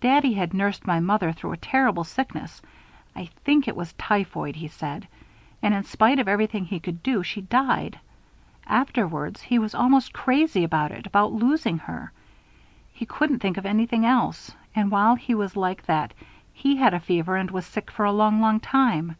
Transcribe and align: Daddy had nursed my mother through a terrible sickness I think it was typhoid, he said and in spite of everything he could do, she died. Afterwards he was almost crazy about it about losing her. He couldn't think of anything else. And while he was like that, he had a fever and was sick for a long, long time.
Daddy 0.00 0.32
had 0.32 0.54
nursed 0.54 0.86
my 0.86 1.00
mother 1.00 1.32
through 1.32 1.52
a 1.52 1.58
terrible 1.58 2.02
sickness 2.02 2.62
I 3.14 3.26
think 3.44 3.68
it 3.68 3.76
was 3.76 3.92
typhoid, 3.92 4.56
he 4.56 4.68
said 4.68 5.06
and 5.60 5.74
in 5.74 5.84
spite 5.84 6.18
of 6.18 6.26
everything 6.28 6.64
he 6.64 6.80
could 6.80 7.02
do, 7.02 7.22
she 7.22 7.42
died. 7.42 7.98
Afterwards 8.66 9.42
he 9.42 9.58
was 9.58 9.74
almost 9.74 10.14
crazy 10.14 10.64
about 10.64 10.92
it 10.92 11.06
about 11.06 11.34
losing 11.34 11.76
her. 11.76 12.10
He 12.94 13.04
couldn't 13.04 13.40
think 13.40 13.58
of 13.58 13.66
anything 13.66 14.06
else. 14.06 14.50
And 14.74 14.90
while 14.90 15.14
he 15.14 15.34
was 15.34 15.56
like 15.58 15.84
that, 15.84 16.14
he 16.54 16.76
had 16.76 16.94
a 16.94 16.98
fever 16.98 17.36
and 17.36 17.50
was 17.50 17.66
sick 17.66 17.90
for 17.90 18.06
a 18.06 18.12
long, 18.12 18.40
long 18.40 18.60
time. 18.60 19.16